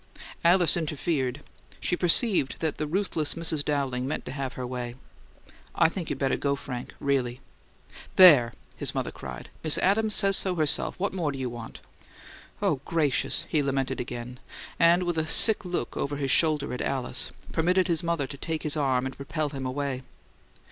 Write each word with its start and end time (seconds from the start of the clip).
Alice 0.43 0.75
interfered; 0.75 1.43
she 1.79 1.95
perceived 1.95 2.59
that 2.59 2.79
the 2.79 2.87
ruthless 2.87 3.35
Mrs. 3.35 3.63
Dowling 3.63 4.07
meant 4.07 4.25
to 4.25 4.31
have 4.31 4.53
her 4.53 4.65
way. 4.65 4.95
"I 5.75 5.89
think 5.89 6.09
you'd 6.09 6.17
better 6.17 6.37
go, 6.37 6.55
Frank. 6.55 6.95
Really." 6.99 7.39
"There!" 8.15 8.51
his 8.75 8.95
mother 8.95 9.11
cried. 9.11 9.49
"Miss 9.63 9.77
Adams 9.77 10.15
says 10.15 10.35
so, 10.35 10.55
herself! 10.55 10.99
What 10.99 11.13
more 11.13 11.31
do 11.31 11.37
you 11.37 11.51
want?" 11.51 11.81
"Oh, 12.63 12.81
gracious!" 12.83 13.45
he 13.47 13.61
lamented 13.61 14.01
again, 14.01 14.39
and, 14.79 15.03
with 15.03 15.19
a 15.19 15.27
sick 15.27 15.63
look 15.65 15.95
over 15.95 16.15
his 16.17 16.31
shoulder 16.31 16.73
at 16.73 16.81
Alice, 16.81 17.29
permitted 17.51 17.87
his 17.87 18.01
mother 18.01 18.25
to 18.25 18.37
take 18.37 18.63
his 18.63 18.75
arm 18.75 19.05
and 19.05 19.15
propel 19.15 19.49
him 19.49 19.67
away. 19.67 20.01